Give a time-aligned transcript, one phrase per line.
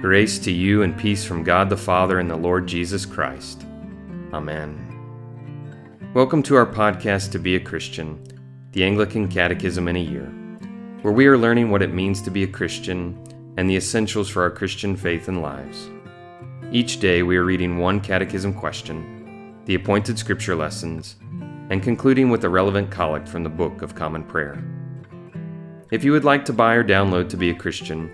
[0.00, 3.66] Grace to you and peace from God the Father and the Lord Jesus Christ.
[4.32, 4.78] Amen.
[6.14, 8.24] Welcome to our podcast, To Be a Christian,
[8.72, 10.24] the Anglican Catechism in a Year,
[11.02, 13.14] where we are learning what it means to be a Christian
[13.58, 15.90] and the essentials for our Christian faith and lives.
[16.72, 21.16] Each day we are reading one catechism question, the appointed scripture lessons,
[21.68, 24.64] and concluding with a relevant collect from the Book of Common Prayer.
[25.90, 28.10] If you would like to buy or download To Be a Christian,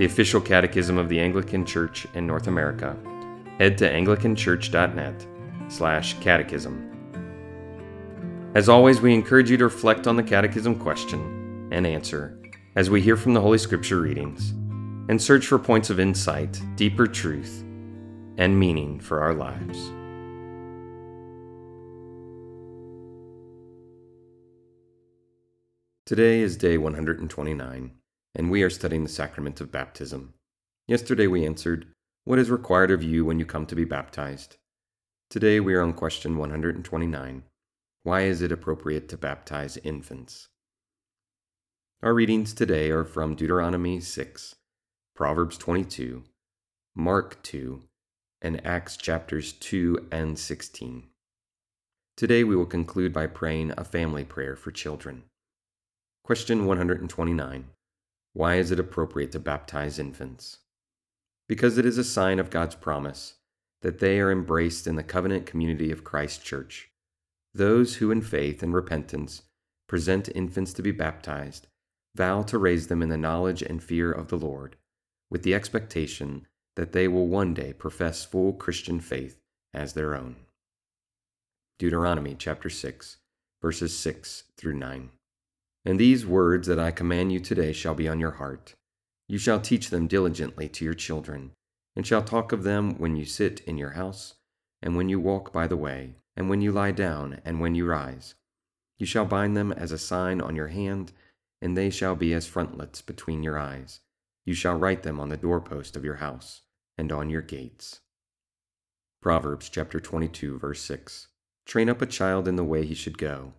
[0.00, 2.96] the official catechism of the Anglican Church in North America,
[3.58, 5.26] head to anglicanchurch.net
[5.68, 6.86] slash catechism.
[8.54, 12.40] As always, we encourage you to reflect on the catechism question and answer
[12.76, 14.52] as we hear from the Holy Scripture readings
[15.10, 17.62] and search for points of insight, deeper truth,
[18.38, 19.92] and meaning for our lives.
[26.06, 27.99] Today is day 129,
[28.34, 30.34] and we are studying the sacrament of baptism.
[30.86, 31.86] Yesterday we answered,
[32.24, 34.56] What is required of you when you come to be baptized?
[35.28, 37.42] Today we are on question 129
[38.02, 40.48] Why is it appropriate to baptize infants?
[42.02, 44.56] Our readings today are from Deuteronomy 6,
[45.14, 46.24] Proverbs 22,
[46.96, 47.82] Mark 2,
[48.42, 51.04] and Acts chapters 2 and 16.
[52.16, 55.24] Today we will conclude by praying a family prayer for children.
[56.24, 57.66] Question 129
[58.32, 60.58] Why is it appropriate to baptize infants?
[61.48, 63.34] Because it is a sign of God's promise
[63.82, 66.90] that they are embraced in the covenant community of Christ Church.
[67.54, 69.42] Those who, in faith and repentance,
[69.88, 71.66] present infants to be baptized
[72.14, 74.76] vow to raise them in the knowledge and fear of the Lord,
[75.30, 79.40] with the expectation that they will one day profess full Christian faith
[79.72, 80.36] as their own.
[81.78, 83.18] Deuteronomy chapter 6,
[83.62, 85.10] verses 6 through 9.
[85.84, 88.74] And these words that I command you today shall be on your heart.
[89.28, 91.52] You shall teach them diligently to your children,
[91.96, 94.34] and shall talk of them when you sit in your house,
[94.82, 97.86] and when you walk by the way, and when you lie down, and when you
[97.86, 98.34] rise.
[98.98, 101.12] You shall bind them as a sign on your hand,
[101.62, 104.00] and they shall be as frontlets between your eyes.
[104.44, 106.62] You shall write them on the doorpost of your house,
[106.98, 108.00] and on your gates.
[109.22, 111.28] Proverbs chapter 22, verse 6.
[111.66, 113.54] Train up a child in the way he should go.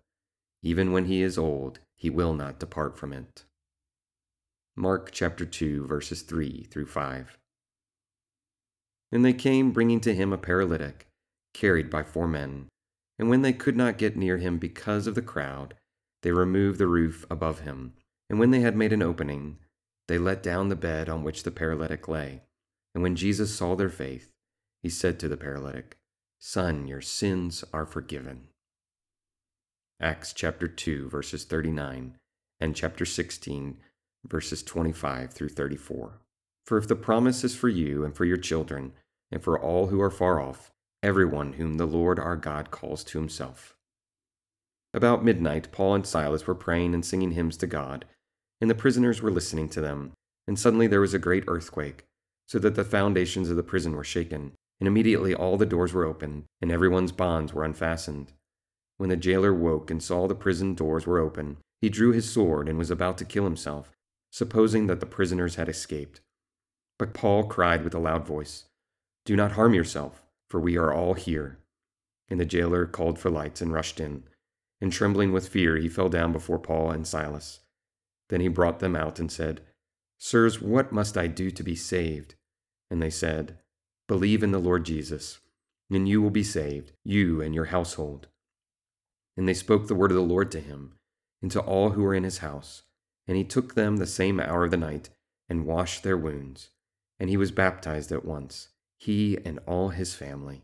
[0.63, 3.45] Even when he is old, he will not depart from it.
[4.75, 7.37] Mark chapter 2, verses 3 through 5.
[9.11, 11.07] And they came bringing to him a paralytic,
[11.53, 12.67] carried by four men.
[13.19, 15.75] And when they could not get near him because of the crowd,
[16.23, 17.93] they removed the roof above him.
[18.29, 19.57] And when they had made an opening,
[20.07, 22.43] they let down the bed on which the paralytic lay.
[22.93, 24.31] And when Jesus saw their faith,
[24.81, 25.97] he said to the paralytic,
[26.39, 28.47] Son, your sins are forgiven.
[30.03, 32.17] Acts chapter 2, verses 39,
[32.59, 33.77] and chapter 16,
[34.25, 36.19] verses 25 through 34.
[36.65, 38.93] For if the promise is for you and for your children,
[39.31, 40.71] and for all who are far off,
[41.03, 43.75] everyone whom the Lord our God calls to himself.
[44.91, 48.05] About midnight, Paul and Silas were praying and singing hymns to God,
[48.59, 50.13] and the prisoners were listening to them.
[50.47, 52.05] And suddenly there was a great earthquake,
[52.47, 56.05] so that the foundations of the prison were shaken, and immediately all the doors were
[56.05, 58.33] opened, and everyone's bonds were unfastened.
[59.01, 62.69] When the jailer woke and saw the prison doors were open, he drew his sword
[62.69, 63.89] and was about to kill himself,
[64.29, 66.21] supposing that the prisoners had escaped.
[66.99, 68.65] But Paul cried with a loud voice,
[69.25, 71.57] Do not harm yourself, for we are all here.
[72.29, 74.25] And the jailer called for lights and rushed in.
[74.79, 77.61] And trembling with fear, he fell down before Paul and Silas.
[78.29, 79.61] Then he brought them out and said,
[80.19, 82.35] Sirs, what must I do to be saved?
[82.91, 83.57] And they said,
[84.07, 85.39] Believe in the Lord Jesus,
[85.89, 88.27] and you will be saved, you and your household.
[89.37, 90.93] And they spoke the word of the Lord to him,
[91.41, 92.83] and to all who were in his house.
[93.27, 95.09] And he took them the same hour of the night,
[95.49, 96.69] and washed their wounds.
[97.19, 100.63] And he was baptized at once, he and all his family.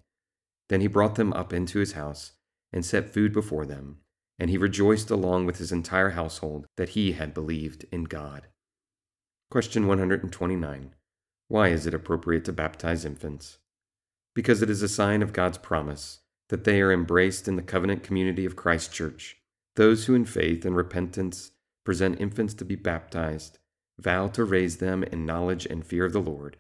[0.69, 2.33] Then he brought them up into his house,
[2.73, 3.99] and set food before them.
[4.39, 8.47] And he rejoiced along with his entire household that he had believed in God.
[9.49, 10.93] Question 129.
[11.47, 13.59] Why is it appropriate to baptize infants?
[14.35, 18.03] Because it is a sign of God's promise that they are embraced in the covenant
[18.03, 19.37] community of Christ Church.
[19.75, 21.51] Those who in faith and repentance
[21.83, 23.59] present infants to be baptized
[23.99, 26.57] vow to raise them in knowledge and fear of the Lord,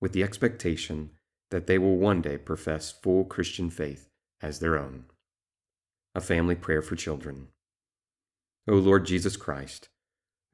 [0.00, 1.10] with the expectation
[1.50, 4.08] that they will one day profess full Christian faith
[4.40, 5.04] as their own.
[6.14, 7.48] A family prayer for children.
[8.68, 9.88] O Lord Jesus Christ,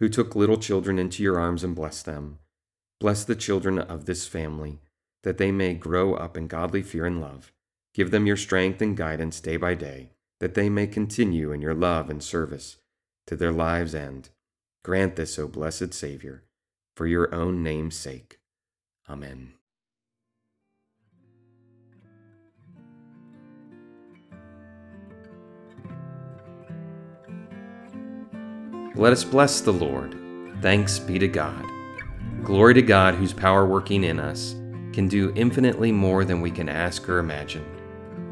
[0.00, 2.38] who took little children into your arms and blessed them,
[3.00, 4.80] bless the children of this family,
[5.22, 7.52] that they may grow up in godly fear and love
[7.94, 10.10] Give them your strength and guidance day by day,
[10.40, 12.76] that they may continue in your love and service
[13.28, 14.30] to their lives' end.
[14.82, 16.42] Grant this, O blessed Savior,
[16.96, 18.40] for your own name's sake.
[19.08, 19.52] Amen.
[28.96, 30.16] Let us bless the Lord.
[30.60, 31.64] Thanks be to God.
[32.42, 34.54] Glory to God, whose power working in us
[34.92, 37.64] can do infinitely more than we can ask or imagine.